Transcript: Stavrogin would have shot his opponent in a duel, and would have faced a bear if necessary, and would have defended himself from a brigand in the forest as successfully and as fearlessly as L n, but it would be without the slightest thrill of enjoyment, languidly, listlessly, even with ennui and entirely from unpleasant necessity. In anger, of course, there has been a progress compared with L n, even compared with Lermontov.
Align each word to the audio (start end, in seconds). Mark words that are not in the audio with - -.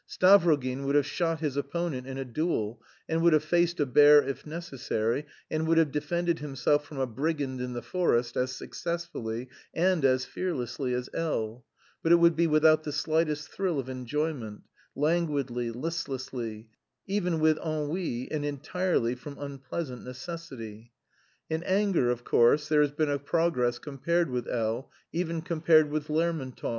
Stavrogin 0.09 0.87
would 0.87 0.95
have 0.95 1.05
shot 1.05 1.41
his 1.41 1.55
opponent 1.55 2.07
in 2.07 2.17
a 2.17 2.25
duel, 2.25 2.81
and 3.07 3.21
would 3.21 3.33
have 3.33 3.43
faced 3.43 3.79
a 3.79 3.85
bear 3.85 4.19
if 4.23 4.47
necessary, 4.47 5.27
and 5.51 5.67
would 5.67 5.77
have 5.77 5.91
defended 5.91 6.39
himself 6.39 6.83
from 6.83 6.97
a 6.97 7.05
brigand 7.05 7.61
in 7.61 7.73
the 7.73 7.83
forest 7.83 8.35
as 8.35 8.49
successfully 8.51 9.47
and 9.75 10.03
as 10.03 10.25
fearlessly 10.25 10.91
as 10.95 11.07
L 11.13 11.57
n, 11.57 11.61
but 12.01 12.11
it 12.11 12.15
would 12.15 12.35
be 12.35 12.47
without 12.47 12.81
the 12.81 12.91
slightest 12.91 13.49
thrill 13.49 13.77
of 13.77 13.89
enjoyment, 13.89 14.61
languidly, 14.95 15.69
listlessly, 15.69 16.67
even 17.05 17.39
with 17.39 17.59
ennui 17.59 18.27
and 18.31 18.43
entirely 18.43 19.13
from 19.13 19.37
unpleasant 19.37 20.03
necessity. 20.03 20.91
In 21.47 21.61
anger, 21.61 22.09
of 22.09 22.23
course, 22.23 22.67
there 22.67 22.81
has 22.81 22.89
been 22.91 23.11
a 23.11 23.19
progress 23.19 23.77
compared 23.77 24.31
with 24.31 24.47
L 24.47 24.89
n, 25.13 25.19
even 25.19 25.41
compared 25.43 25.91
with 25.91 26.07
Lermontov. 26.07 26.69